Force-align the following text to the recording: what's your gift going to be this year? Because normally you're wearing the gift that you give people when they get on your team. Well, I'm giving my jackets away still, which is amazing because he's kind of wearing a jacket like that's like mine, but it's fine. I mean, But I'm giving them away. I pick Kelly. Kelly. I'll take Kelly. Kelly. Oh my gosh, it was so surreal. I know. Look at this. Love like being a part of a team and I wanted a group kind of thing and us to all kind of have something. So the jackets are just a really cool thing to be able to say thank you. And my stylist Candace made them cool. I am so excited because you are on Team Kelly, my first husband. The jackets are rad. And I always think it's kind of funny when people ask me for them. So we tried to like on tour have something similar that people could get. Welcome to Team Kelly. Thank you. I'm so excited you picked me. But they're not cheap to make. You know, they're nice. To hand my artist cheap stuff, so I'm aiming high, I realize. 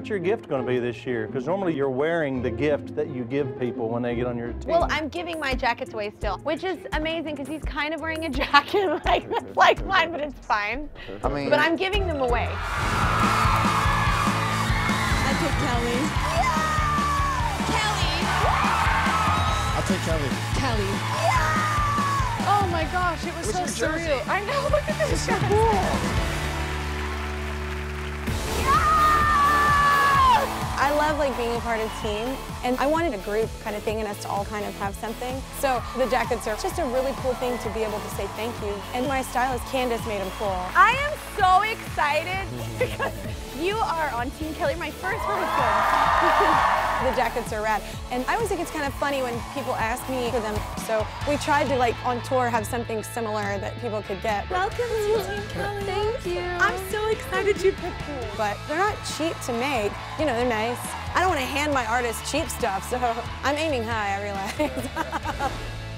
what's 0.00 0.08
your 0.08 0.18
gift 0.18 0.48
going 0.48 0.64
to 0.64 0.66
be 0.66 0.78
this 0.78 1.04
year? 1.04 1.26
Because 1.26 1.44
normally 1.44 1.74
you're 1.74 1.90
wearing 1.90 2.40
the 2.40 2.50
gift 2.50 2.96
that 2.96 3.10
you 3.10 3.22
give 3.22 3.60
people 3.60 3.90
when 3.90 4.00
they 4.02 4.14
get 4.14 4.26
on 4.26 4.38
your 4.38 4.54
team. 4.54 4.70
Well, 4.70 4.86
I'm 4.88 5.10
giving 5.10 5.38
my 5.38 5.52
jackets 5.52 5.92
away 5.92 6.10
still, 6.16 6.38
which 6.38 6.64
is 6.64 6.78
amazing 6.94 7.34
because 7.34 7.46
he's 7.46 7.62
kind 7.64 7.92
of 7.92 8.00
wearing 8.00 8.24
a 8.24 8.30
jacket 8.40 9.04
like 9.04 9.28
that's 9.28 9.54
like 9.58 9.84
mine, 9.84 10.10
but 10.10 10.22
it's 10.22 10.46
fine. 10.46 10.88
I 11.22 11.28
mean, 11.28 11.50
But 11.50 11.58
I'm 11.58 11.76
giving 11.76 12.06
them 12.06 12.22
away. 12.22 12.48
I 12.48 12.56
pick 15.36 15.52
Kelly. 15.68 16.00
Kelly. 17.68 18.24
I'll 19.76 19.84
take 19.84 20.00
Kelly. 20.00 20.30
Kelly. 20.56 20.88
Oh 22.48 22.66
my 22.72 22.84
gosh, 22.90 23.26
it 23.26 23.36
was 23.36 23.50
so 23.50 23.86
surreal. 23.86 24.26
I 24.28 24.40
know. 24.46 24.62
Look 24.72 24.88
at 24.88 24.98
this. 25.10 25.28
Love 31.10 31.18
like 31.18 31.36
being 31.36 31.54
a 31.56 31.60
part 31.60 31.80
of 31.80 31.86
a 31.86 32.02
team 32.02 32.36
and 32.62 32.76
I 32.78 32.86
wanted 32.86 33.14
a 33.14 33.18
group 33.18 33.50
kind 33.62 33.74
of 33.74 33.82
thing 33.82 33.98
and 33.98 34.06
us 34.06 34.22
to 34.22 34.28
all 34.28 34.44
kind 34.44 34.64
of 34.64 34.72
have 34.76 34.94
something. 34.94 35.42
So 35.58 35.82
the 35.96 36.06
jackets 36.06 36.46
are 36.46 36.54
just 36.56 36.78
a 36.78 36.84
really 36.84 37.12
cool 37.16 37.34
thing 37.34 37.58
to 37.58 37.70
be 37.70 37.80
able 37.80 37.98
to 37.98 38.08
say 38.10 38.26
thank 38.38 38.54
you. 38.62 38.72
And 38.94 39.08
my 39.08 39.22
stylist 39.22 39.64
Candace 39.66 40.06
made 40.06 40.20
them 40.20 40.30
cool. 40.38 40.48
I 40.48 40.94
am 41.02 41.18
so 41.36 41.62
excited 41.68 42.46
because 42.78 43.12
you 43.58 43.74
are 43.76 44.10
on 44.10 44.30
Team 44.32 44.54
Kelly, 44.54 44.76
my 44.76 44.90
first 44.90 45.20
husband. 45.22 46.76
The 47.00 47.16
jackets 47.16 47.50
are 47.54 47.62
rad. 47.62 47.82
And 48.10 48.26
I 48.26 48.34
always 48.34 48.50
think 48.50 48.60
it's 48.60 48.70
kind 48.70 48.84
of 48.84 48.92
funny 48.92 49.22
when 49.22 49.32
people 49.54 49.74
ask 49.74 50.06
me 50.10 50.30
for 50.30 50.40
them. 50.40 50.54
So 50.86 51.06
we 51.26 51.38
tried 51.38 51.66
to 51.68 51.76
like 51.76 51.94
on 52.04 52.20
tour 52.24 52.50
have 52.50 52.66
something 52.66 53.02
similar 53.02 53.40
that 53.40 53.80
people 53.80 54.02
could 54.02 54.20
get. 54.20 54.48
Welcome 54.50 54.76
to 54.76 55.24
Team 55.24 55.42
Kelly. 55.48 55.82
Thank 55.84 56.26
you. 56.26 56.40
I'm 56.40 56.76
so 56.90 57.08
excited 57.08 57.62
you 57.62 57.72
picked 57.72 58.06
me. 58.06 58.28
But 58.36 58.58
they're 58.68 58.76
not 58.76 58.98
cheap 59.16 59.32
to 59.46 59.52
make. 59.54 59.92
You 60.18 60.26
know, 60.26 60.34
they're 60.34 60.46
nice. 60.46 60.99
To 61.40 61.46
hand 61.46 61.72
my 61.72 61.86
artist 61.86 62.30
cheap 62.30 62.50
stuff, 62.50 62.90
so 62.90 62.98
I'm 63.44 63.56
aiming 63.56 63.82
high, 63.82 64.14
I 64.14 64.22
realize. 64.22 65.50